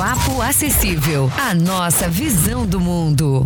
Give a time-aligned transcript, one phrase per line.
[0.00, 3.44] Papo Acessível, a nossa visão do mundo.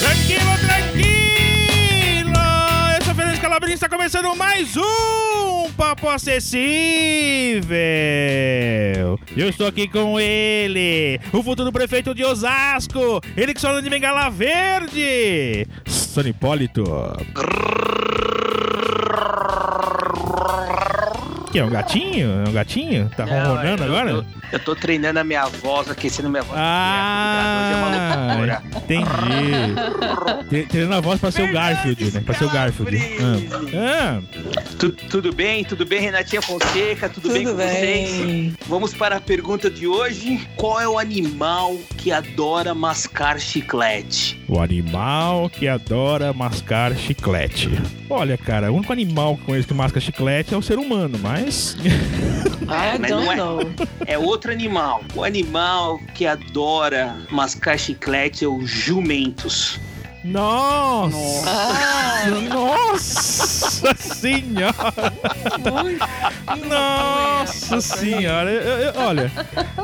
[0.00, 2.32] Tranquilo, tranquilo!
[2.96, 6.58] Eu sou Fernando Calabrini, está começando mais um Papo Acessível.
[9.36, 13.88] Eu estou aqui com ele, o futuro prefeito de Osasco, ele que só anda de
[13.88, 16.82] bengala verde, Sônia Hipólito.
[21.50, 22.42] Que é um gatinho?
[22.44, 23.10] É um gatinho?
[23.16, 24.10] Tá Não, ronronando eu- agora?
[24.10, 26.58] Eu, eu tô treinando a minha voz, aquecendo minha voz.
[26.60, 30.48] Ah, é uma entendi.
[30.48, 32.20] Te- Tendo a voz pra ser o Garfield, né?
[32.24, 32.98] Pra ser o Garfield.
[33.74, 34.20] Ah.
[34.20, 34.20] Ah,
[34.78, 35.64] Tu- tudo bem?
[35.64, 37.08] Tudo bem, Renatinha Fonseca?
[37.08, 38.10] Tudo, bem com Tudo vocês?
[38.16, 38.54] bem.
[38.66, 40.46] Vamos para a pergunta de hoje.
[40.56, 44.38] Qual é o animal que adora mascar chiclete?
[44.48, 47.70] o animal que adora mascar chiclete.
[48.08, 51.37] Olha, cara, o único animal que conheço que masca chiclete é o ser humano, mas.
[51.38, 53.66] I mas don't não é.
[54.06, 55.02] É outro animal.
[55.14, 59.78] O animal que adora mascar chiclete é o jumentos.
[60.28, 61.50] Nossa!
[61.50, 64.74] Ah, Nossa senhora!
[66.68, 68.50] Nossa senhora!
[68.50, 69.32] Eu- eu- olha,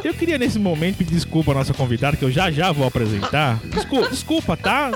[0.03, 3.59] eu queria nesse momento pedir desculpa à nossa convidada, que eu já já vou apresentar.
[3.65, 4.91] Desculpa, desculpa, tá?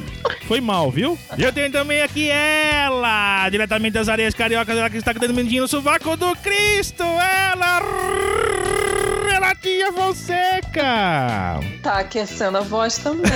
[0.47, 1.19] Foi mal, viu?
[1.37, 5.21] E eu tenho também aqui ela, diretamente das areias cariocas, ela que está com o
[5.21, 7.81] dedo mindinho no sovaco do Cristo, ela,
[9.49, 11.59] Renatinha Fonseca!
[11.83, 13.33] tá aquecendo a voz também.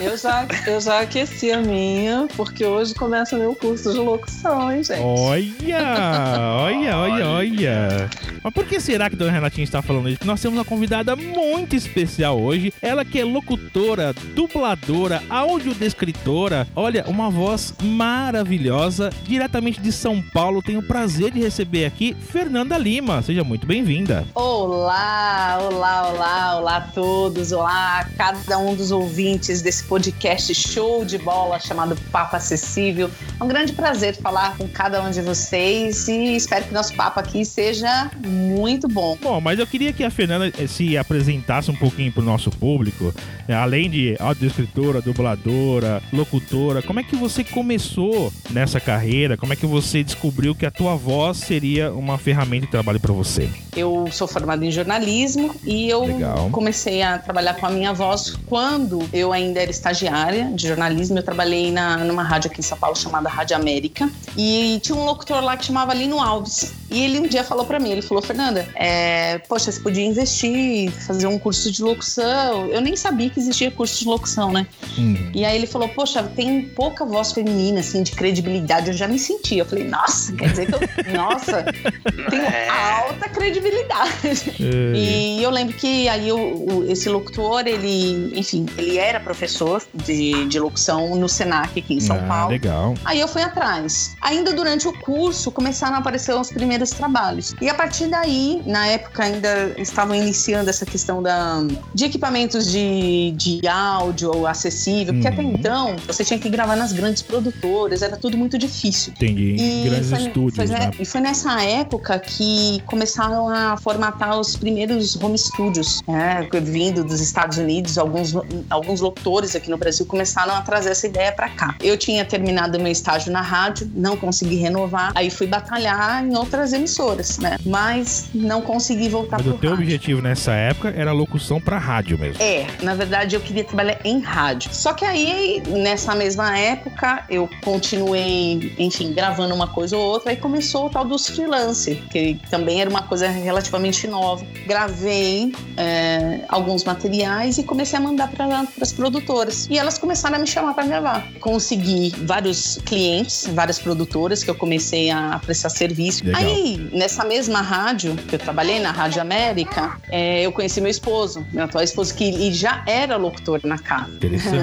[0.00, 4.82] Eu já, eu já aqueci a minha, porque hoje começa meu curso de locução, hein,
[4.82, 5.00] gente?
[5.00, 8.10] Olha, olha, olha, olha.
[8.42, 10.18] Mas por que será que a Dona Renatinha está falando isso?
[10.18, 12.74] Porque nós temos uma convidada muito especial hoje.
[12.82, 16.66] Ela que é locutora, dubladora, audiodescritora.
[16.74, 20.62] Olha, uma voz maravilhosa, diretamente de São Paulo.
[20.62, 23.22] Tenho o prazer de receber aqui Fernanda Lima.
[23.22, 24.26] Seja muito bem-vinda.
[24.34, 31.04] Olá, olá, olá, olá a todos, olá a cada um dos ouvintes desse podcast show
[31.04, 33.10] de bola chamado Papo Acessível.
[33.38, 37.20] É um grande prazer falar com cada um de vocês e espero que nosso papo
[37.20, 39.18] aqui seja muito bom.
[39.20, 43.12] Bom, mas eu queria que a Fernanda eh, se apresentasse um pouquinho pro nosso público,
[43.46, 43.54] né?
[43.54, 49.36] além de audiodescritora, dubladora, locutora, como é que você começou nessa carreira?
[49.36, 53.12] Como é que você descobriu que a tua voz seria uma ferramenta de trabalho para
[53.12, 53.50] você?
[53.76, 56.48] Eu sou formada em jornalismo e eu Legal.
[56.50, 61.18] comecei a trabalhar com a minha voz quando eu ainda era estagiária de jornalismo.
[61.18, 65.04] Eu trabalhei na, numa rádio aqui em São Paulo chamada Rádio América e tinha um
[65.04, 66.72] locutor lá que chamava Lino Alves.
[66.90, 70.90] E ele um dia falou pra mim, ele falou, Fernanda, é, poxa, você podia investir,
[70.90, 72.66] fazer um curso de locução.
[72.66, 74.66] Eu nem sabia que existia curso de locução, né?
[74.98, 75.30] Hum.
[75.34, 78.88] E aí ele falou, poxa, tem pouca voz feminina, assim, de credibilidade.
[78.88, 79.56] Eu já me senti.
[79.58, 81.64] Eu falei, nossa, quer dizer que eu, nossa,
[82.30, 82.68] tenho É.
[82.68, 84.52] alta credibilidade.
[84.98, 90.46] E eu lembro que aí o, o- esse locutor, ele, enfim, ele era professor de,
[90.46, 92.50] de locução no Senac aqui em São ah, Paulo.
[92.50, 92.94] Legal.
[93.04, 94.14] Aí eu fui atrás.
[94.20, 97.54] Ainda durante o curso começaram a aparecer os primeiros trabalhos.
[97.60, 101.62] E a partir daí, na época ainda estavam iniciando essa questão da,
[101.94, 105.32] de equipamentos de, de áudio acessível, porque Uhum.
[105.32, 109.12] até então você tinha que gravar nas grandes produtoras, era tudo muito difícil.
[109.16, 109.56] Entendi.
[109.58, 110.90] E Grandes foi, estúdios, foi, né?
[110.98, 114.81] e foi nessa época que começaram a formatar os primeiros
[115.22, 117.98] home studios, né, vindo dos Estados Unidos.
[117.98, 118.34] Alguns,
[118.70, 121.74] alguns locutores aqui no Brasil começaram a trazer essa ideia para cá.
[121.80, 126.72] Eu tinha terminado meu estágio na rádio, não consegui renovar, aí fui batalhar em outras
[126.72, 127.56] emissoras, né?
[127.64, 129.84] Mas não consegui voltar Mas pro o teu rádio.
[129.84, 132.42] objetivo nessa época era locução pra rádio mesmo.
[132.42, 134.74] É, na verdade eu queria trabalhar em rádio.
[134.74, 140.36] Só que aí, nessa mesma época, eu continuei, enfim, gravando uma coisa ou outra, aí
[140.36, 144.44] começou o tal dos freelance, que também era uma coisa relativamente nova.
[144.72, 149.68] Gravei é, alguns materiais e comecei a mandar para as produtoras.
[149.70, 151.28] E elas começaram a me chamar para gravar.
[151.40, 156.24] Consegui vários clientes, várias produtoras que eu comecei a prestar serviço.
[156.24, 156.40] Legal.
[156.40, 161.46] Aí, nessa mesma rádio, que eu trabalhei na Rádio América, é, eu conheci meu esposo,
[161.52, 164.10] meu atual esposo, que ele já era locutor na casa.
[164.12, 164.56] Interessante.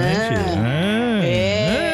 [0.57, 1.19] Ah.
[1.21, 1.88] Ah, É.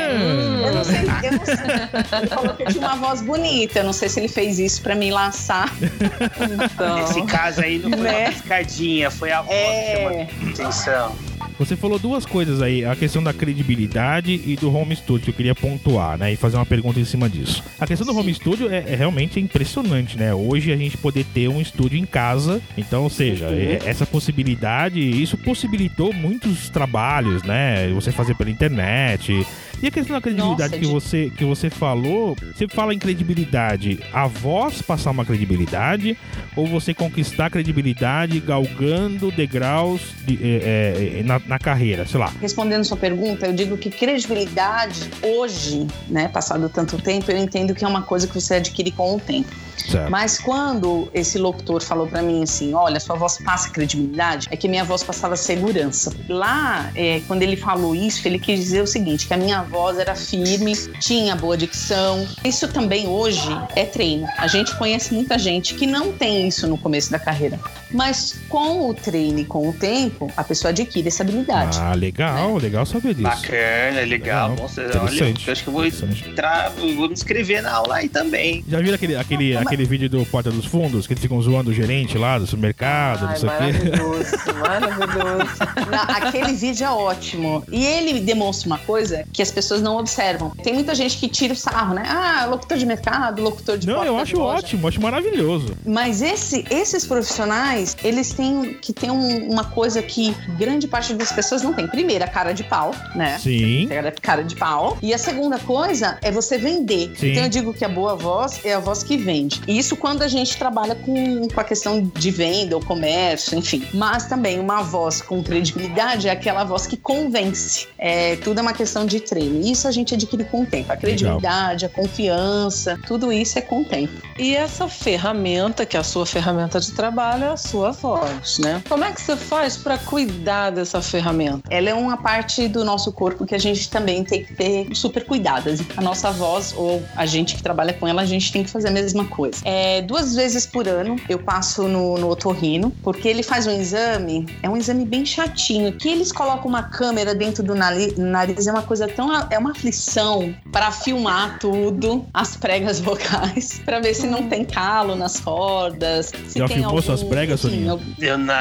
[0.96, 2.20] sei, eu não sei.
[2.20, 3.80] Ele falou que eu tinha uma voz bonita.
[3.80, 5.74] Eu não sei se ele fez isso pra me laçar.
[5.82, 8.24] Então, Nesse caso aí não foi Né?
[8.26, 9.96] uma piscadinha, foi a voz É.
[9.96, 11.16] que chamou atenção.
[11.58, 15.34] Você falou duas coisas aí, a questão da credibilidade e do home studio, que eu
[15.34, 16.34] queria pontuar, né?
[16.34, 17.64] E fazer uma pergunta em cima disso.
[17.80, 20.34] A questão do home studio é, é realmente impressionante, né?
[20.34, 25.00] Hoje a gente poder ter um estúdio em casa, então, ou seja, é- essa possibilidade,
[25.00, 27.88] isso possibilitou muitos trabalhos, né?
[27.94, 29.46] Você fazer pela internet.
[29.86, 34.00] E a questão da credibilidade Nossa, que, você, que você falou, você fala em credibilidade,
[34.12, 36.18] a voz passar uma credibilidade
[36.56, 42.34] ou você conquistar credibilidade galgando degraus de- é, é, na, na carreira, sei lá.
[42.42, 47.86] respondendo sua pergunta, eu digo que credibilidade hoje, né, passado tanto tempo, eu entendo que
[47.86, 49.54] é uma coisa que você adquire com o tempo.
[49.78, 50.10] Certo.
[50.10, 54.68] Mas quando esse locutor falou pra mim assim, olha, sua voz passa credibilidade, é que
[54.68, 56.12] minha voz passava segurança.
[56.28, 59.75] Lá, é, quando ele falou isso, ele quis dizer o seguinte, que a minha voz
[60.00, 62.28] era firme, tinha boa dicção.
[62.44, 64.28] Isso também hoje é treino.
[64.38, 67.60] A gente conhece muita gente que não tem isso no começo da carreira.
[67.96, 71.78] Mas com o treino e com o tempo, a pessoa adquire essa habilidade.
[71.80, 73.24] Ah, legal, legal saber disso.
[73.30, 74.16] Bacana, legal.
[74.26, 74.56] Legal.
[74.56, 78.64] Nossa, olha, eu acho que eu vou entrar, vou me inscrever na aula aí também.
[78.68, 81.74] Já viram aquele, aquele, aquele vídeo do Porta dos Fundos, que eles ficam zoando o
[81.74, 84.54] gerente lá do supermercado, não Ai, sei o quê?
[84.54, 85.56] maravilhoso,
[86.10, 87.64] aquele vídeo é ótimo.
[87.72, 90.50] E ele demonstra uma coisa que as pessoas não observam.
[90.64, 92.04] Tem muita gente que tira o sarro, né?
[92.08, 95.76] Ah, locutor de mercado, locutor de Não, porta eu acho ótimo, acho maravilhoso.
[95.86, 101.32] Mas esse- esses profissionais, eles têm que ter um- uma coisa que grande parte das
[101.32, 101.88] pessoas não tem.
[101.88, 103.38] Primeiro, a cara de pau, né?
[103.40, 103.88] Sim.
[103.90, 104.98] Cara- cara de pau.
[105.02, 107.14] E a segunda coisa é você vender.
[107.18, 107.32] Sim.
[107.32, 109.62] Então eu digo que a boa voz é a voz que vende.
[109.68, 113.86] E isso quando a gente trabalha com, com a questão de venda ou comércio, enfim.
[113.94, 117.88] Mas também uma voz com credibilidade é aquela voz que convence.
[117.98, 119.62] É, tudo é uma questão de treino.
[119.66, 120.92] E Isso a gente adquire com o tempo.
[120.92, 124.14] A credibilidade, a confiança, tudo isso é com o tempo.
[124.40, 128.82] E essa ferramenta, que é a sua ferramenta de trabalho, é a sua voz, né?
[128.88, 131.62] Como é que você faz para cuidar dessa ferramenta?
[131.70, 135.26] Ela é uma parte do nosso corpo que a gente também tem que ter super
[135.26, 135.82] cuidadas.
[135.98, 138.88] A nossa voz, ou a gente que trabalha com ela, a gente tem que fazer
[138.88, 139.60] a mesma coisa.
[139.66, 144.46] É, duas vezes por ano eu passo no, no otorrino, porque ele faz um exame,
[144.64, 148.72] é um exame bem chatinho, que eles colocam uma câmera dentro do nari- nariz, é
[148.72, 149.30] uma coisa tão.
[149.50, 155.16] é uma aflição para filmar tudo, as pregas vocais, para ver se não tem calo
[155.16, 156.32] nas cordas.
[156.48, 157.92] Se Já tem filmou algum, suas pregas, Soninha?
[157.92, 158.54] algum- Eu não.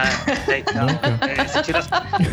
[0.56, 1.18] Então, Nunca.
[1.26, 1.80] é, tira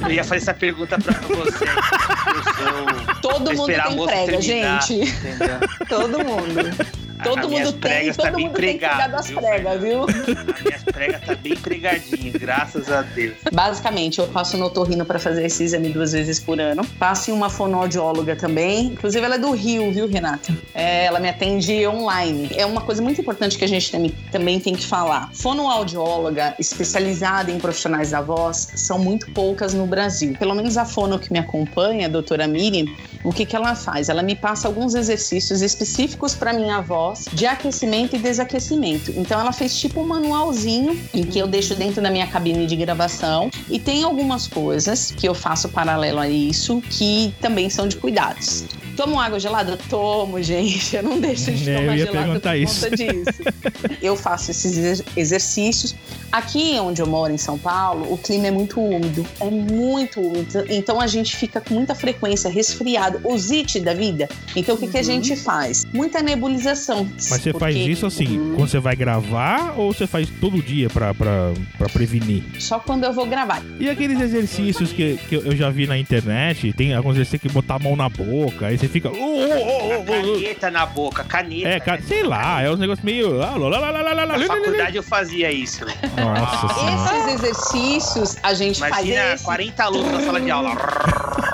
[0.04, 1.66] eu ia fazer essa pergunta pra você.
[1.66, 3.16] Eu sou.
[3.22, 5.10] Todo mundo tem prega, terminar, gente.
[5.10, 5.60] Entendeu?
[5.90, 7.11] Todo mundo.
[7.24, 10.04] Todo mundo tem, pregas todo tá bem mundo tem que cuidar das viu, pregas, viu?
[10.04, 13.38] As minhas pregas tá bem pregadinho, graças a Deus.
[13.52, 16.86] Basicamente, eu passo no otorrino para fazer esse exame duas vezes por ano.
[17.00, 18.88] Passo em uma fonoaudióloga também.
[18.88, 20.56] Inclusive, ela é do Rio, viu, Renata?
[20.74, 22.50] É, ela me atende online.
[22.56, 25.30] É uma coisa muito importante que a gente também, também tem que falar.
[25.34, 30.36] Fonoaudióloga especializada em profissionais da voz são muito poucas no Brasil.
[30.38, 32.86] Pelo menos a fono que me acompanha, a doutora Miriam,
[33.24, 34.10] o que, que ela faz?
[34.10, 39.12] Ela me passa alguns exercícios específicos para minha voz de aquecimento e desaquecimento.
[39.16, 42.76] Então ela fez tipo um manualzinho em que eu deixo dentro da minha cabine de
[42.76, 47.98] gravação e tem algumas coisas que eu faço paralelo a isso que também são de
[47.98, 48.66] cuidados.
[48.96, 49.78] Tomo água gelada?
[49.90, 50.96] Tomo, gente.
[50.96, 52.82] Eu não deixo de É, eu tomar ia gelada perguntar por isso.
[52.82, 53.42] conta disso.
[54.02, 55.96] eu faço esses exer- exercícios.
[56.32, 59.26] Aqui onde eu moro, em São Paulo, o clima é muito úmido.
[59.40, 60.64] É muito úmido.
[60.70, 63.20] Então a gente fica com muita frequência resfriado.
[63.24, 64.30] Osite da vida.
[64.56, 65.86] Então o que, que a gente faz?
[65.94, 67.06] Muita nebulização.
[67.16, 68.56] Mas você Porque- faz isso assim, Uhum.
[68.56, 72.44] quando você vai gravar ou você faz todo dia pra, pra, pra prevenir?
[72.60, 73.62] Só quando eu vou gravar.
[73.80, 77.76] E aqueles exercícios que, que eu já vi na internet, tem alguns exercícios que botar
[77.76, 79.10] a mão na boca, aí você fica.
[79.10, 80.04] "Oh, oh, oh, oh, oh".
[80.42, 81.68] Caneta na boca, caneta.
[81.68, 83.38] É, cara, sei lá, é uns negócios meio.
[83.38, 85.84] Na faculdade eu fazia isso.
[86.26, 87.18] Nossa senhora.
[87.18, 89.44] Esses exercícios a gente Imagina faz esse.
[89.44, 90.72] 40 alunos na sala de aula.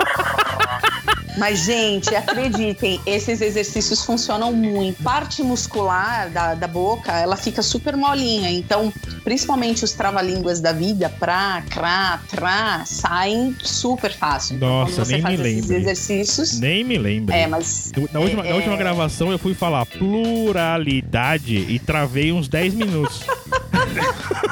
[1.38, 5.00] Mas, gente, acreditem, esses exercícios funcionam muito.
[5.04, 8.50] Parte muscular da, da boca, ela fica super molinha.
[8.50, 14.58] Então, principalmente os trava-línguas da vida, pra, crá, trá, saem super fácil.
[14.58, 15.74] Nossa, nem me lembro.
[15.74, 16.58] exercícios.
[16.58, 17.32] Nem me lembro.
[17.32, 17.92] É, mas.
[18.12, 23.22] Na última, na é- última gravação eu fui falar pluralidade e travei uns 10 minutos.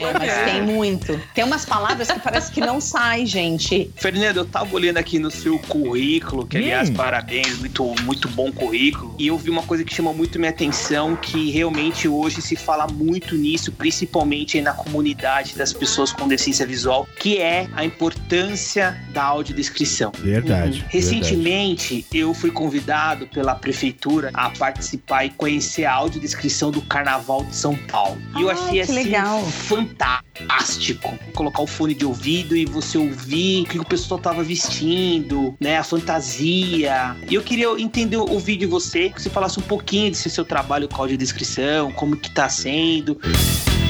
[0.00, 1.20] É, mas tem muito.
[1.34, 3.90] Tem umas palavras que parece que não sai, gente.
[3.96, 6.94] Fernando, eu tava olhando aqui no seu currículo, que aliás, Hum.
[6.94, 9.14] parabéns, muito, muito bom currículo.
[9.18, 12.86] E eu vi uma coisa que chamou muito minha atenção, que realmente hoje se fala
[12.86, 19.00] muito nisso, principalmente aí na comunidade das pessoas com deficiência visual, que é a importância
[19.12, 20.12] da audiodescrição.
[20.18, 20.84] Verdade.
[20.88, 27.54] Recentemente, eu fui convidado pela prefeitura a participar e conhecer a audiodescrição do Carnaval de
[27.54, 28.20] São Paulo.
[28.36, 29.31] E eu Ai, achei que assim legal.
[29.40, 31.18] Fantástico.
[31.34, 35.78] Colocar o fone de ouvido e você ouvir o que o pessoal tava vestindo, né,
[35.78, 37.16] a fantasia.
[37.28, 40.88] E eu queria entender ouvir de você, que você falasse um pouquinho desse seu trabalho
[40.88, 43.18] com audiodescrição, como que tá sendo.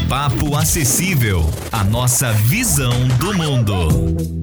[0.08, 4.41] Papo Acessível, a nossa visão do mundo.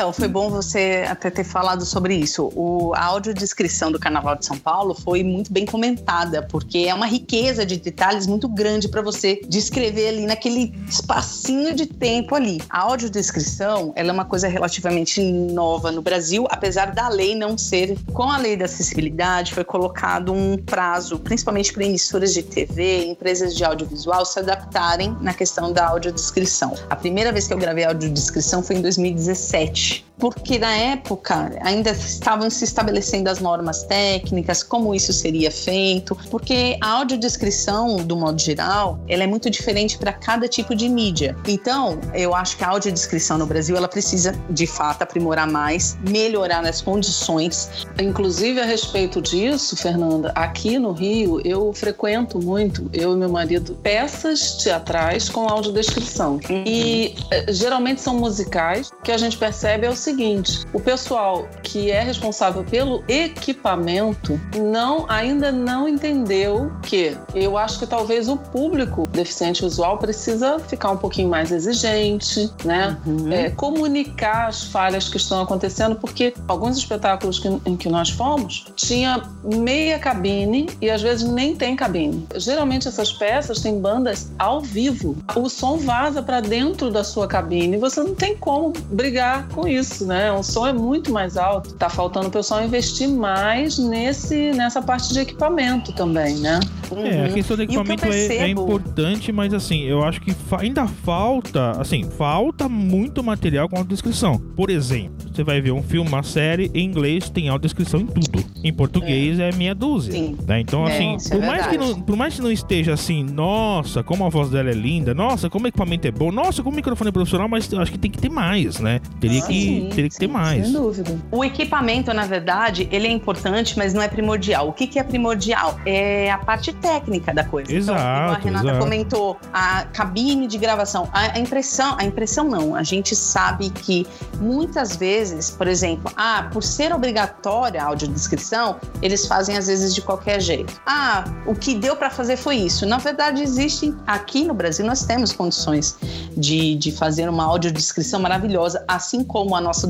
[0.00, 2.50] Então, foi bom você até ter falado sobre isso.
[2.56, 7.04] O, a audiodescrição do Carnaval de São Paulo foi muito bem comentada, porque é uma
[7.04, 12.62] riqueza de detalhes muito grande para você descrever ali naquele espacinho de tempo ali.
[12.70, 17.98] A audiodescrição, ela é uma coisa relativamente nova no Brasil, apesar da lei não ser.
[18.14, 23.54] Com a lei da acessibilidade, foi colocado um prazo, principalmente para emissoras de TV, empresas
[23.54, 26.72] de audiovisual, se adaptarem na questão da audiodescrição.
[26.88, 29.89] A primeira vez que eu gravei audiodescrição foi em 2017
[30.20, 36.76] porque na época ainda estavam se estabelecendo as normas técnicas, como isso seria feito, porque
[36.80, 41.34] a audiodescrição, do modo geral, ela é muito diferente para cada tipo de mídia.
[41.48, 46.64] Então, eu acho que a audiodescrição no Brasil, ela precisa, de fato, aprimorar mais, melhorar
[46.66, 47.86] as condições.
[47.98, 53.74] Inclusive, a respeito disso, Fernanda, aqui no Rio, eu frequento muito, eu e meu marido,
[53.82, 56.38] peças teatrais com audiodescrição.
[56.50, 58.90] E eh, geralmente são musicais.
[59.02, 65.06] Que a gente percebe é o seguinte: o pessoal que é responsável pelo equipamento não
[65.08, 70.96] ainda não entendeu que eu acho que talvez o público deficiente visual precisa ficar um
[70.96, 72.96] pouquinho mais exigente, né?
[73.30, 78.66] É, comunicar as falhas que estão acontecendo, porque alguns espetáculos que- em que nós fomos
[78.76, 82.26] tinha meia cabine e às vezes nem tem cabine.
[82.36, 85.16] Geralmente essas peças têm bandas ao vivo.
[85.34, 89.59] O som vaza para dentro da sua cabine e você não tem como brigar com
[89.66, 90.30] isso, né?
[90.32, 91.74] O som é muito mais alto.
[91.74, 96.60] Tá faltando o pessoal investir mais nesse nessa parte de equipamento também, né?
[96.96, 100.02] É, a questão do E o que equipamento é, é percebo- importante, mas assim, eu
[100.04, 104.38] acho que fa- ainda falta, assim, falta muito material com audiodescrição.
[104.56, 108.44] Por exemplo, você vai ver um filme, uma série, em inglês tem audiodescrição em tudo.
[108.64, 110.12] Em português é, meia dúzia.
[110.12, 110.36] Sim.
[110.46, 110.60] né?
[110.60, 114.02] Então, É, assim, é por, mais que não, por mais que não esteja assim, nossa,
[114.02, 116.76] como a voz dela é linda, nossa, como o equipamento é bom, nossa, como o
[116.76, 119.00] microfone é profissional, mas eu acho que tem que ter mais, né?
[119.20, 120.64] Teria, que, Sim, teria que ter mais.
[120.64, 121.18] Sem dúvida.
[121.30, 124.68] O equipamento, na verdade, ele é importante, mas não é primordial.
[124.68, 125.78] O que, que é primordial?
[125.86, 127.72] É a parte técnica da coisa.
[127.72, 128.78] então, igual a Exato, Renata exato.
[128.80, 132.74] comentou, a cabine de gravação, a, a impressão, a impressão não.
[132.74, 134.06] A gente sabe que
[134.40, 140.02] muitas vezes, por exemplo, ah, por ser obrigatória a audiodescrição, eles fazem às vezes de
[140.02, 140.80] qualquer jeito.
[140.86, 142.86] Ah, o que deu para fazer foi isso.
[142.86, 145.96] Na verdade, existe aqui no Brasil nós temos condições
[146.36, 149.86] de, de fazer uma audiodescrição maravilhosa, assim como a nossa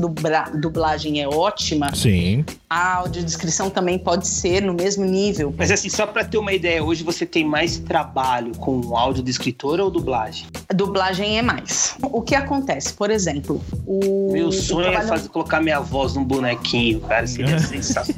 [0.53, 2.45] dublagem é ótima, Sim.
[2.69, 5.53] a audiodescrição também pode ser no mesmo nível.
[5.57, 9.31] Mas assim, só pra ter uma ideia, hoje você tem mais trabalho com áudio de
[9.31, 10.47] escritora ou dublagem?
[10.69, 11.95] A dublagem é mais.
[12.03, 12.93] O que acontece?
[12.93, 14.31] Por exemplo, o.
[14.31, 17.27] Meu o sonho é trabalho- fazer, colocar minha voz num bonequinho, cara.
[17.27, 18.15] Seria sensacional.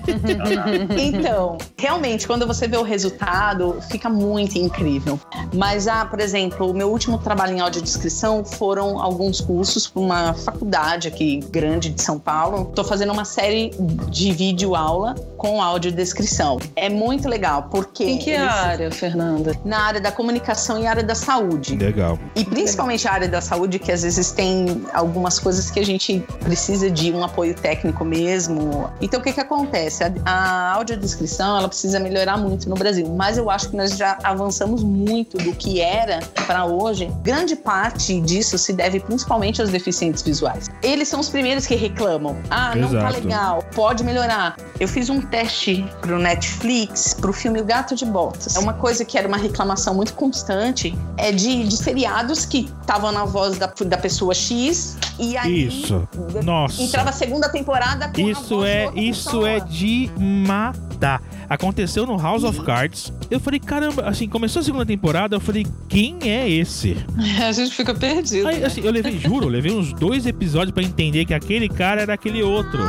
[0.97, 5.19] Então, realmente, quando você vê o resultado, fica muito incrível.
[5.53, 10.33] Mas, ah, por exemplo, o meu último trabalho em audiodescrição foram alguns cursos para uma
[10.33, 12.67] faculdade aqui grande de São Paulo.
[12.69, 13.71] Estou fazendo uma série
[14.09, 16.59] de vídeo aula com audiodescrição.
[16.75, 19.55] É muito legal, porque Em que eles- área, Fernanda?
[19.65, 21.75] na área da comunicação e área da saúde.
[21.75, 22.17] Legal.
[22.35, 26.19] E principalmente a área da saúde, que às vezes tem algumas coisas que a gente
[26.41, 28.89] precisa de um apoio técnico mesmo.
[29.01, 30.03] Então, o que, que acontece?
[30.03, 34.17] A, a audiodescrição ela precisa melhorar muito no Brasil, mas eu acho que nós já
[34.23, 37.11] avançamos muito do que era para hoje.
[37.21, 40.69] Grande parte disso se deve principalmente aos deficientes visuais.
[40.81, 43.13] Eles são os primeiros que reclamam: ah, não tá Exato.
[43.21, 44.57] legal, pode melhorar.
[44.79, 48.55] Eu fiz um teste pro Netflix, pro filme O Gato de Botas.
[48.55, 53.11] É uma coisa que era uma reclamação muito constante, é de, de feriados que estavam
[53.11, 56.07] na voz da, da pessoa X e aí Isso.
[56.43, 56.81] Nossa.
[56.81, 59.49] entrava a segunda temporada com Isso voz de é, outra isso pessoa.
[59.49, 61.21] é de matar.
[61.47, 63.13] Aconteceu no House of Cards.
[63.29, 66.97] Eu falei, caramba, assim, começou a segunda temporada, eu falei, quem é esse?
[67.45, 68.47] A gente fica perdido.
[68.47, 72.01] Aí, assim, eu levei, juro, eu levei uns dois episódios pra entender que aquele cara
[72.01, 72.79] era aquele outro.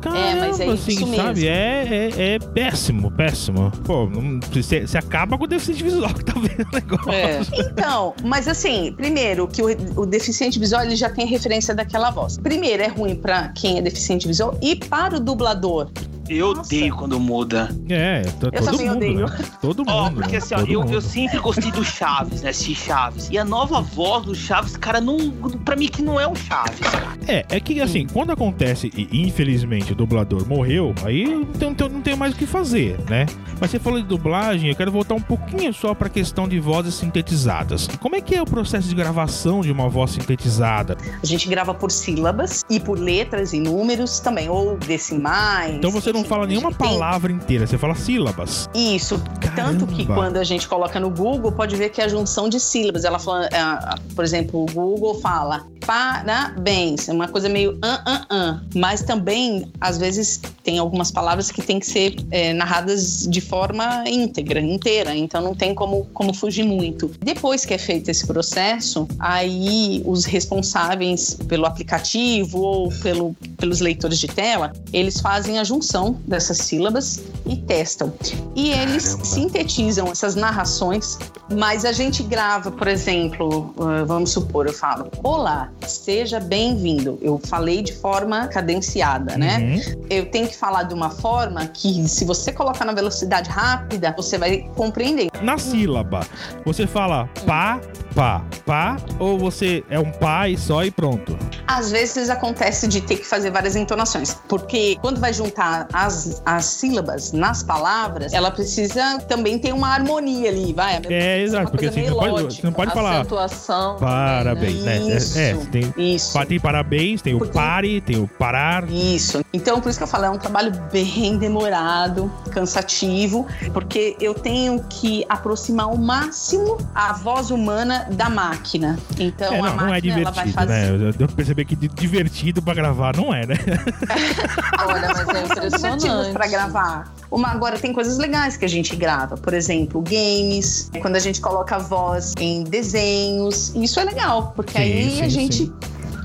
[0.00, 1.40] Caramba, É, mas é assim, isso sabe?
[1.40, 1.46] mesmo.
[1.48, 3.70] É, é, é péssimo, péssimo.
[3.84, 4.08] Pô,
[4.52, 7.10] você você acaba com o deficiente visual que tá vendo o negócio.
[7.12, 7.40] É.
[7.70, 9.66] Então, mas assim, primeiro que o,
[10.00, 12.38] o deficiente visual ele já tem referência daquela voz.
[12.38, 15.90] Primeiro é ruim pra quem é deficiente visual e para o dublador.
[16.28, 16.72] Eu Nossa.
[16.72, 17.68] odeio quando muda.
[17.88, 19.26] É, Eu todo também mundo, odeio.
[19.26, 19.38] né?
[19.60, 19.90] Todo mundo.
[19.92, 20.92] Ó, porque assim, ó, eu, mundo.
[20.92, 22.50] eu sempre gostei do Chaves, né?
[22.50, 23.28] Assisti Chaves.
[23.32, 25.18] E a nova voz do Chaves, cara, não.
[25.64, 27.08] Pra mim que não é o Chaves, cara.
[27.30, 31.24] É, é que assim, quando acontece e infelizmente o dublador morreu, aí
[31.60, 33.24] não tem, não tem- mais o que fazer, né?
[33.60, 36.94] Mas você falou de dublagem, eu quero voltar um pouquinho só pra questão de vozes
[36.94, 37.86] sintetizadas.
[38.00, 40.96] Como é que é o processo de gravação de uma voz sintetizada?
[41.22, 45.76] A gente grava por sílabas e por letras e números também, ou decimais.
[45.76, 48.68] Então você não fala a nenhuma palavra inteira, você fala sílabas.
[48.74, 49.22] Isso.
[49.54, 50.14] Tanto que Caramba.
[50.14, 53.04] quando a gente coloca no Google, pode ver que é a junção de sílabas.
[53.04, 57.08] Ela fala, ah, por exemplo, o Google fala parabéns.
[57.20, 58.60] Uma coisa meio an, an, an.
[58.74, 64.04] Mas também, às vezes, tem algumas palavras que têm que ser é, narradas de forma
[64.06, 65.14] íntegra, inteira.
[65.14, 67.10] Então não tem como, como fugir muito.
[67.20, 74.18] Depois que é feito esse processo, aí os responsáveis pelo aplicativo ou pelo, pelos leitores
[74.18, 78.12] de tela, eles fazem a junção dessas sílabas e testam.
[78.54, 79.24] E eles Caramba.
[79.24, 81.18] sintetizam essas narrações,
[81.52, 87.09] mas a gente grava, por exemplo, uh, vamos supor, eu falo: Olá, seja bem-vindo.
[87.20, 89.58] Eu falei de forma cadenciada, né?
[89.58, 90.04] Uhum.
[90.10, 94.38] Eu tenho que falar de uma forma que, se você colocar na velocidade rápida, você
[94.38, 95.28] vai compreender.
[95.42, 96.26] Na sílaba,
[96.64, 97.80] você fala pá,
[98.14, 101.36] pá, pá, ou você é um pá e só e pronto?
[101.66, 106.64] Às vezes acontece de ter que fazer várias entonações, porque quando vai juntar as, as
[106.64, 111.00] sílabas nas palavras, ela precisa também ter uma harmonia ali, vai?
[111.08, 113.96] É, exato, porque assim, você não pode, você não pode falar Acentuação.
[113.96, 114.96] parabéns, né?
[114.96, 115.38] É, Isso.
[115.38, 116.46] É, tem, Isso.
[116.46, 118.88] tem parabéns, tem o Porque- pare, tem o parar.
[118.90, 119.40] Isso.
[119.52, 124.82] Então, por isso que eu falo, é um trabalho bem demorado, cansativo, porque eu tenho
[124.88, 128.98] que aproximar ao máximo a voz humana da máquina.
[129.18, 130.68] Então, É, a não, máquina não é ela vai divertido, fazer.
[130.98, 131.08] né?
[131.08, 133.54] Eu devo perceber que divertido pra gravar não é, né?
[134.86, 136.32] Olha, mas é impressionante.
[136.32, 137.12] para gravar.
[137.30, 141.40] Uma, agora tem coisas legais que a gente grava, por exemplo, games, quando a gente
[141.40, 145.72] coloca a voz em desenhos, isso é legal, porque Sim, aí sim, a gente sim.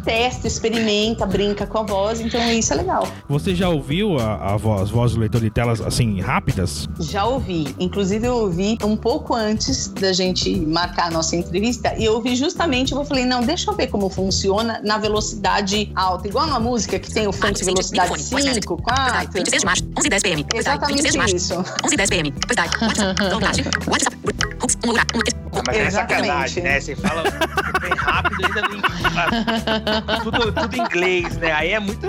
[0.06, 3.08] Testa, experimenta, brinca com a voz, então isso é legal.
[3.28, 6.88] Você já ouviu a, a voz, voz do leitor de telas assim, rápidas?
[7.00, 12.06] Já ouvi, inclusive eu ouvi um pouco antes da gente marcar a nossa entrevista, e
[12.06, 16.48] eu ouvi justamente, eu falei, não, deixa eu ver como funciona na velocidade alta, igual
[16.48, 19.34] uma música que tem o funk de velocidade 5, 4.
[19.34, 20.46] 26 de março, 11 10 PM.
[20.54, 21.65] Exatamente 26 de março, isso.
[21.84, 22.34] 11 10 PM.
[23.88, 24.18] WhatsApp,
[24.86, 26.80] Um um Mas é sacanagem, né?
[26.80, 27.23] Você fala
[27.82, 28.82] bem rápido ainda vem
[29.15, 31.51] ah, tudo, tudo em inglês, né?
[31.51, 32.06] Aí é muito.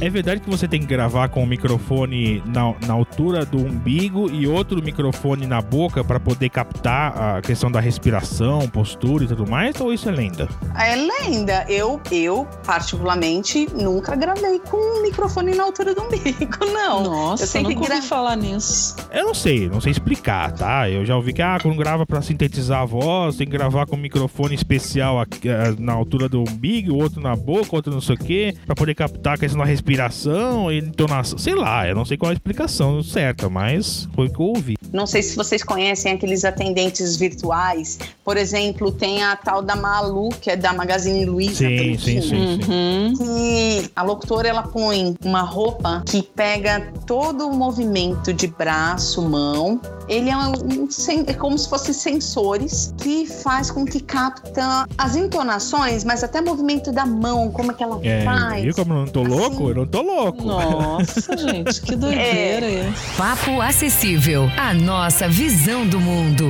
[0.00, 4.30] É verdade que você tem que gravar com o microfone na, na altura do umbigo
[4.30, 9.48] e outro microfone na boca pra poder captar a questão da respiração, postura e tudo
[9.48, 9.80] mais?
[9.80, 10.48] Ou isso é lenda?
[10.78, 11.64] É lenda.
[11.68, 17.02] Eu, eu, particularmente, nunca gravei com um microfone na altura do umbigo, não.
[17.02, 18.94] Nossa, Eu sempre nunca ouvi gra- falar nisso.
[19.10, 20.87] Eu não sei, não sei explicar, tá?
[20.92, 23.96] Eu já ouvi que, ah, quando grava pra sintetizar a voz, tem que gravar com
[23.96, 28.14] um microfone especial aqui, ah, na altura do umbigo, outro na boca, outro não sei
[28.14, 31.38] o quê, pra poder captar a questão da respiração e entonação.
[31.38, 34.76] Sei lá, eu não sei qual a explicação certa, mas foi o que eu ouvi.
[34.92, 37.98] Não sei se vocês conhecem aqueles atendentes virtuais.
[38.24, 41.68] Por exemplo, tem a tal da Malu, que é da Magazine Luiza.
[41.68, 42.60] Sim, sim, sim.
[42.68, 43.12] Uhum.
[43.16, 49.80] que a locutora ela põe uma roupa que pega todo o movimento de braço, mão.
[50.08, 50.88] Ele é, um,
[51.26, 56.44] é como se fossem sensores que faz com que capta as entonações, mas até o
[56.44, 58.62] movimento da mão, como é que ela É, faz.
[58.64, 59.54] viu como eu não tô louco?
[59.56, 59.68] Assim.
[59.68, 60.44] Eu não tô louco.
[60.44, 62.92] Nossa, gente, que doideira É.
[63.16, 64.48] Papo acessível.
[64.56, 66.44] A nossa visão do mundo.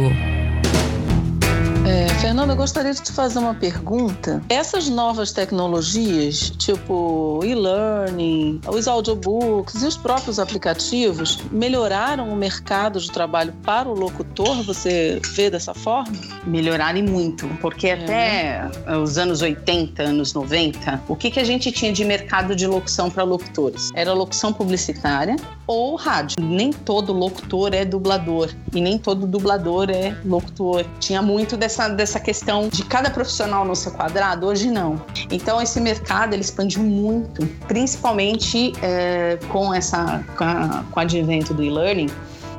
[1.89, 4.43] É, Fernanda, eu gostaria de te fazer uma pergunta.
[4.51, 13.11] Essas novas tecnologias, tipo e-learning, os audiobooks e os próprios aplicativos, melhoraram o mercado de
[13.11, 14.63] trabalho para o locutor?
[14.65, 16.13] Você vê dessa forma?
[16.45, 18.69] melhorarem muito, porque até
[19.03, 23.11] os anos 80, anos 90, o que, que a gente tinha de mercado de locução
[23.11, 23.91] para locutores?
[23.95, 25.37] Era locução publicitária
[25.69, 26.37] ou rádio.
[26.41, 30.85] Nem todo locutor é dublador e nem todo dublador é locutor.
[30.99, 35.01] Tinha muito dessa, dessa questão de cada profissional no seu quadrado, hoje não.
[35.31, 41.53] Então esse mercado ele expandiu muito, principalmente é, com essa com, a, com o advento
[41.53, 42.09] do e-learning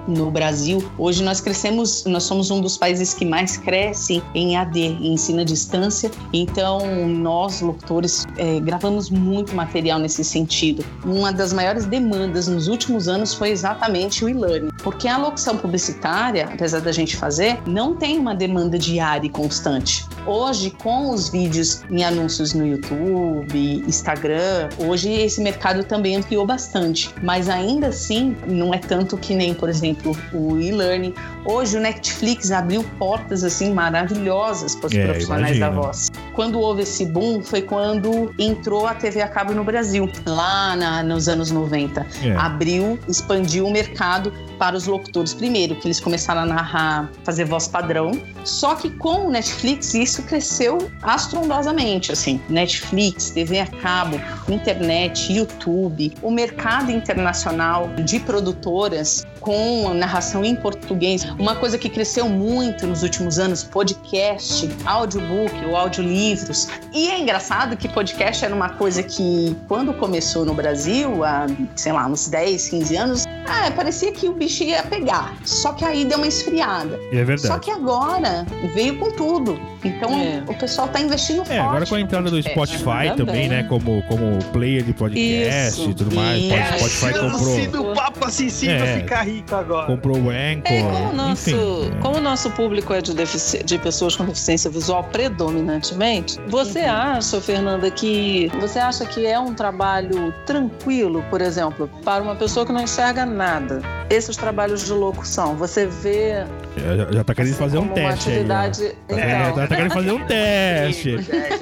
[0.09, 0.83] no Brasil.
[0.97, 5.41] Hoje nós crescemos, nós somos um dos países que mais cresce em AD, em ensino
[5.41, 6.11] à distância.
[6.33, 10.83] Então, nós, locutores, é, gravamos muito material nesse sentido.
[11.05, 16.45] Uma das maiores demandas nos últimos anos foi exatamente o e-learning, porque a locução publicitária,
[16.45, 20.05] apesar da gente fazer, não tem uma demanda diária e constante.
[20.25, 27.09] Hoje, com os vídeos em anúncios no YouTube, Instagram, hoje esse mercado também ampliou bastante,
[27.23, 31.13] mas ainda assim não é tanto que nem, por exemplo, o e-learning.
[31.45, 35.75] Hoje o Netflix abriu portas assim maravilhosas para os É, profissionais imagino.
[35.81, 36.11] da voz.
[36.35, 41.01] Quando houve esse boom foi quando entrou a TV a cabo no Brasil, lá na-
[41.01, 42.05] nos anos 90.
[42.23, 42.35] É.
[42.35, 47.67] Abriu, expandiu o mercado para os locutores primeiro, que eles começaram a narrar, fazer voz
[47.67, 48.11] padrão.
[48.43, 52.41] Só que com o Netflix isso cresceu astrondosamente, assim.
[52.49, 54.19] Netflix, TV a cabo,
[54.49, 61.23] internet, YouTube, o mercado internacional de produtoras com narração em português.
[61.39, 66.67] Uma coisa que cresceu muito nos últimos anos, podcast, audiobook ou audiolivros.
[66.93, 71.45] E é engraçado que podcast era uma coisa que, quando começou no Brasil, há,
[71.75, 75.35] sei lá, uns 10, 15 anos, ah, parecia que o bicho ia pegar.
[75.45, 76.99] Só que aí deu uma esfriada.
[77.11, 77.47] E é verdade.
[77.47, 79.59] Só que agora veio com tudo.
[79.83, 80.43] Então É.
[80.47, 81.51] o pessoal tá investindo forte.
[81.53, 82.41] É, agora com a no entrada do.
[82.41, 83.15] Spotify também.
[83.15, 83.63] também, né?
[83.63, 86.41] Como, como player de podcast Isso, e tudo mais.
[86.43, 88.97] O Spotify comprou, do papo acessível É.
[88.99, 89.87] ficar rico agora.
[89.87, 90.61] comprou o Anchor.
[90.65, 91.91] É, como o nosso, enfim.
[91.95, 92.01] é.
[92.01, 97.39] como o nosso público é de, defici- de pessoas com deficiência visual predominantemente, você acha,
[97.41, 102.71] Fernanda, que você acha que é um trabalho tranquilo, por exemplo, para uma pessoa que
[102.71, 103.81] não enxerga nada?
[104.09, 106.43] Esses trabalhos de locução, você vê
[106.75, 108.35] Já, já tá querendo fazer um como uma teste aí.
[108.35, 108.37] ó.
[108.39, 108.83] atividade.
[109.07, 111.15] É, Então, tá, tá querendo fazer um teste.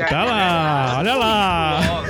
[0.09, 2.03] Tá lá, olha lá.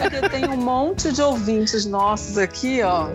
[0.00, 3.08] porque tem um monte de ouvintes nossos aqui, ó,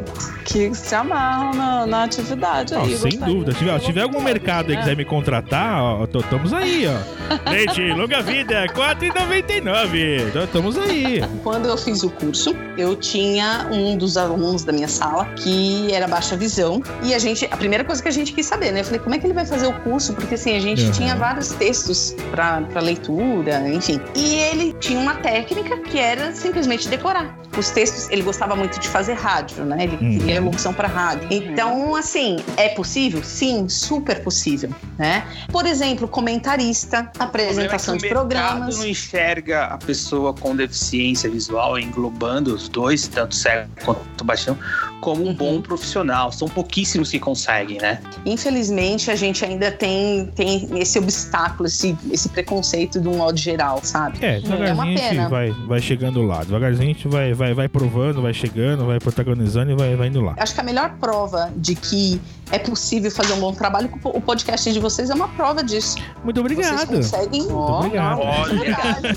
[0.45, 2.97] que se amarram na, na atividade Não, aí.
[2.97, 3.51] sem dúvida.
[3.53, 7.49] Se tiver, se tiver algum mercado aí que quiser me contratar, ó, estamos aí, ó.
[7.49, 10.27] Leite, longa vida, R$ 4,99.
[10.29, 11.21] Então, Estamos aí.
[11.43, 16.07] Quando eu fiz o curso, eu tinha um dos alunos da minha sala que era
[16.07, 18.81] baixa visão e a gente, a primeira coisa que a gente quis saber, né?
[18.81, 20.13] Eu falei, como é que ele vai fazer o curso?
[20.13, 20.91] Porque assim, a gente Uhum.
[20.91, 23.97] tinha vários textos para leitura, enfim.
[24.15, 27.39] E ele tinha uma técnica que era simplesmente decorar.
[27.58, 29.84] Os textos, ele gostava muito de fazer rádio, né?
[29.84, 30.17] Ele Uhum.
[30.19, 31.28] queria locução para rádio.
[31.32, 33.23] Então, assim, é possível?
[33.23, 35.23] Sim, super possível, né?
[35.52, 38.78] Por exemplo, comentarista, apresentação de é que o mercado programas.
[38.80, 44.58] não enxerga a pessoa com deficiência visual, englobando os dois, tanto cego quanto baixão,
[44.99, 46.32] como um bom profissional.
[46.32, 48.02] São pouquíssimos que conseguem, né?
[48.26, 53.80] Infelizmente, a gente ainda tem, tem esse obstáculo, esse, esse preconceito de um modo geral,
[53.84, 54.18] sabe?
[54.22, 56.44] É, É devagarzinho uma a gente vai, vai chegando lá.
[56.44, 60.22] Devagarzinho a gente vai, vai, vai provando, vai chegando, vai protagonizando e vai, vai indo
[60.22, 60.36] lá.
[60.38, 62.20] Acho que a melhor prova de que
[62.51, 65.97] é possível fazer um bom trabalho, o podcast de vocês é uma prova disso.
[66.23, 66.88] Muito obrigado.
[66.88, 67.47] Vocês conseguem.
[67.51, 68.21] Ó, obrigado.
[68.49, 69.08] De verdade.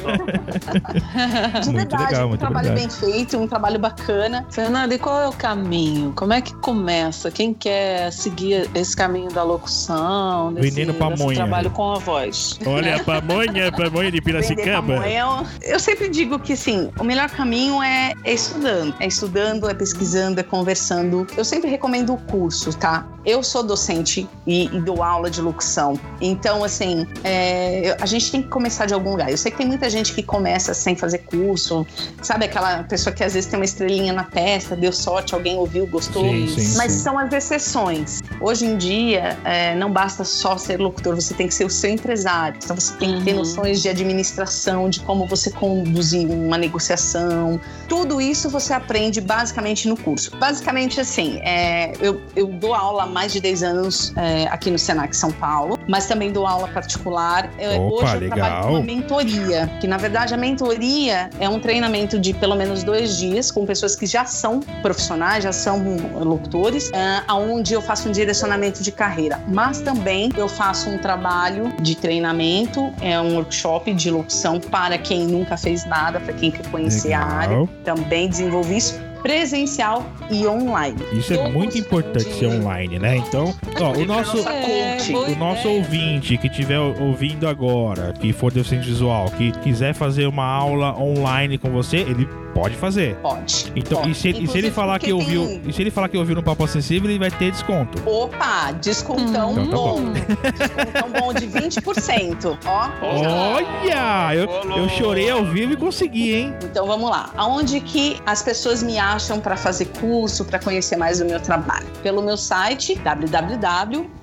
[1.63, 3.01] De Muito legal, um muito trabalho obrigado.
[3.01, 4.47] bem feito, um trabalho bacana.
[4.51, 6.13] Fernanda, e qual é o caminho?
[6.17, 7.31] Como é que começa?
[7.31, 11.37] Quem quer seguir esse caminho da locução, desse, Veneno desse pamonha.
[11.37, 12.59] trabalho com a voz?
[12.67, 14.95] Olha a pamonha, pamonha de Piracicaba.
[14.95, 15.45] pamonha.
[15.63, 18.95] Eu sempre digo que assim, o melhor caminho é, é estudando.
[19.01, 21.27] É estudando, é pesquisando, é conversando.
[21.37, 23.07] Eu sempre recomendo o curso, tá?
[23.27, 25.99] Eu sou docente e, e dou aula de locução.
[26.21, 29.31] Então, assim, é, a gente tem que começar de algum lugar.
[29.31, 31.85] Eu sei que tem muita gente que começa sem fazer curso.
[32.23, 35.87] Sabe aquela pessoa que às vezes tem uma estrelinha na testa, deu sorte, alguém ouviu,
[35.89, 36.23] gostou.
[36.23, 37.01] Sim, sim, Mas sim.
[37.01, 38.21] são as exceções.
[38.41, 41.91] Hoje em dia, é, não basta só ser locutor, você tem que ser o seu
[41.91, 42.59] empresário.
[42.63, 43.39] Então você tem que ter Uhum.
[43.41, 47.61] noções de administração, de como você conduzir uma negociação.
[47.89, 50.31] Tudo isso você aprende basicamente no curso.
[50.37, 55.17] Basicamente assim, é, eu, eu dou aula mais de 10 anos é, aqui no Senac
[55.17, 57.51] São Paulo, mas também dou aula particular.
[57.57, 58.37] É, Opa, hoje eu legal.
[58.37, 62.85] trabalho com uma mentoria, que na verdade a mentoria é um treinamento de pelo menos
[62.85, 65.83] dois dias com pessoas que já são profissionais, já são
[66.15, 69.41] locutores, é, aonde eu faço um direcionamento de carreira.
[69.49, 75.27] Mas também eu faço um trabalho de treinamento, é um workshop de locução para quem
[75.27, 77.69] nunca fez nada, para quem quer conhecer a área Legal.
[77.83, 80.97] também desenvolvi isso presencial e online.
[81.13, 83.17] Isso é Todos muito importante ser online, né?
[83.17, 85.79] Então, ó, o nosso, É, o nosso ideia.
[85.79, 91.59] ouvinte que estiver ouvindo agora, que for deficiente visual, que quiser fazer uma aula online
[91.59, 93.15] com você, ele pode fazer.
[93.17, 93.71] Pode.
[93.77, 94.11] Então, pode.
[94.11, 96.35] e se, e se ele falar que ouviu, tem- e se ele falar que ouviu
[96.35, 98.03] no Papo Acessível, ele vai ter desconto.
[98.09, 100.13] Opa, descontão Então tá bom.
[100.13, 102.59] Descontão bom de 20%.
[102.65, 102.89] Ó.
[103.03, 104.35] Olha!
[104.35, 106.55] Eu, eu chorei ao vivo e consegui, hein?
[106.65, 107.31] Então vamos lá.
[107.37, 111.87] Aonde que as pessoas me acham para fazer curso, para conhecer mais do meu trabalho?
[112.03, 112.95] Pelo meu site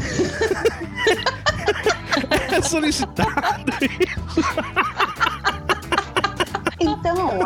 [2.52, 4.40] é solicitado isso?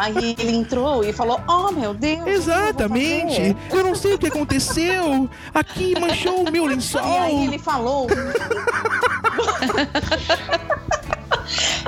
[0.00, 2.20] Aí ele entrou e falou: Oh meu Deus!
[2.26, 3.36] eu Exatamente.
[3.36, 5.28] fazer?" Eu não sei o que aconteceu.
[5.52, 7.02] Aqui manchou o meu E aí lençol.
[7.44, 8.06] ele falou.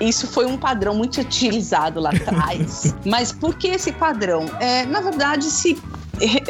[0.01, 2.95] Isso foi um padrão muito utilizado lá atrás.
[3.05, 4.45] Mas por que esse padrão?
[4.61, 5.81] É, na verdade, se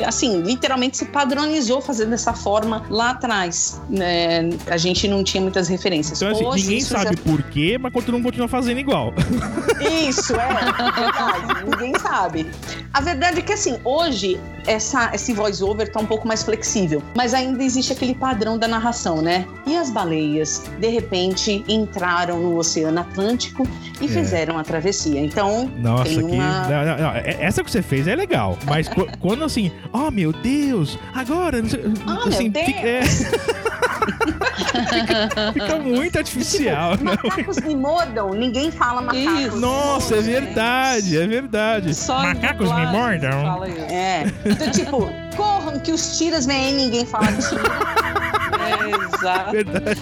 [0.07, 3.81] assim, literalmente se padronizou fazer dessa forma lá atrás.
[3.89, 4.51] né?
[4.71, 6.21] A gente não tinha muitas referências.
[6.21, 9.13] Então, assim, Hoje, ninguém sabe já- por quê, mas continua, continua fazendo igual.
[10.09, 10.49] Isso, é,
[10.93, 11.65] verdade.
[11.65, 12.51] Ninguém sabe.
[12.93, 17.03] A verdade é que, assim, hoje, essa, esse voice-over tá um pouco mais flexível.
[17.17, 19.47] Mas ainda existe aquele padrão da narração, né?
[19.67, 23.67] E as baleias, de repente, entraram no Oceano Atlântico
[24.01, 24.09] e É.
[24.09, 25.21] fizeram a travessia.
[25.21, 26.23] Então, Nossa, tem que.
[26.23, 26.69] uma...
[26.69, 28.57] não, não, não, é- Essa que você fez é legal.
[28.65, 31.61] Mas qu- quando assim, oh meu Deus, agora.
[31.61, 33.03] Não sei, Ah, assim, meu fica, é-
[34.87, 37.17] fica, fica muito artificial, né?
[37.25, 39.41] Macacos me mordam, ninguém fala macacos.
[39.47, 39.57] Isso.
[39.57, 41.93] Nossa, é verdade, é verdade.
[41.95, 43.43] Só Macacos me mordam.
[43.43, 43.81] Fala isso.
[43.81, 44.33] É.
[44.45, 48.06] Então, tipo, corram que os tiras vêm, ninguém fala tira.
[48.67, 49.53] É, exato.
[49.53, 50.01] Verdade.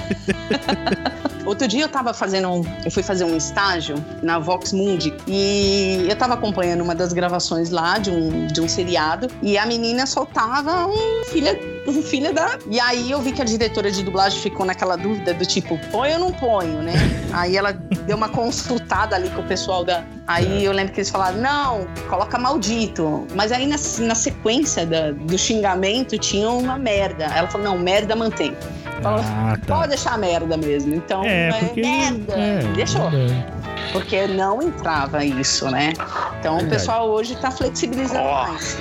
[1.44, 6.07] Outro dia eu tava fazendo um, eu fui fazer um estágio na Vox Mundi e
[6.09, 10.07] eu tava acompanhando uma das gravações lá de um, de um seriado e a menina
[10.07, 11.55] soltava um filha
[11.87, 12.59] um filha da.
[12.70, 16.12] E aí eu vi que a diretora de dublagem ficou naquela dúvida do tipo, põe
[16.14, 16.92] ou não ponho, né?
[17.33, 20.05] Aí ela deu uma consultada ali com o pessoal da.
[20.27, 23.27] Aí eu lembro que eles falaram, não, coloca maldito.
[23.35, 27.25] Mas aí na, na sequência da- do xingamento tinha uma merda.
[27.25, 28.57] Ela falou, não, merda mantém.
[29.03, 29.77] Falou, Ah, tá.
[29.77, 30.94] Pode deixar merda mesmo.
[30.94, 31.81] Então, É, porque.
[31.83, 32.33] merda.
[32.35, 33.11] é, Deixou.
[33.11, 33.47] verdade.
[33.92, 35.92] Porque não entrava isso, né?
[36.40, 38.47] Então o pessoal hoje tá flexibilizando Ó.
[38.49, 38.77] mais.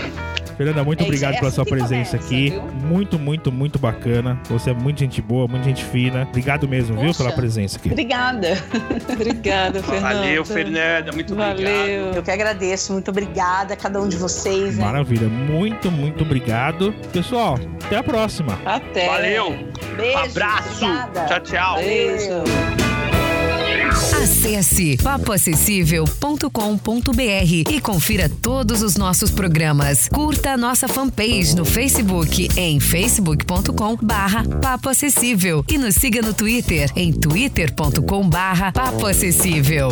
[0.58, 2.50] Fernanda, muito É obrigado é pela assim sua presença começa, aqui.
[2.52, 2.64] viu?
[2.88, 4.40] Muito, muito, muito bacana.
[4.50, 6.24] Você é muito gente boa, muito gente fina.
[6.30, 7.24] Obrigado mesmo, viu, Poxa.
[7.24, 7.90] pela presença aqui.
[7.90, 8.58] Obrigada.
[9.12, 10.14] Obrigada, Fernanda.
[10.16, 11.12] Valeu, Fernanda.
[11.12, 11.64] Muito obrigado.
[11.64, 12.12] Valeu.
[12.14, 12.94] Eu que agradeço.
[12.94, 14.78] Muito obrigada a cada um de vocês.
[14.78, 14.84] né?
[14.86, 16.94] Maravilha, muito, muito obrigado.
[17.12, 18.60] Pessoal, até a próxima.
[18.66, 19.08] Até.
[19.08, 19.56] Valeu.
[19.98, 20.18] Beijo.
[20.18, 20.86] Abraço.
[20.86, 21.26] obrigada.
[21.26, 21.76] Tchau, tchau.
[21.78, 22.83] Beijo.
[24.12, 30.10] Acesse papoacessível.com.br e confira todos os nossos programas.
[30.10, 36.92] Curta a nossa fanpage no Facebook em facebook.com barra papoacessível e nos siga no Twitter
[36.96, 39.92] em twitter.com barra papoacessível.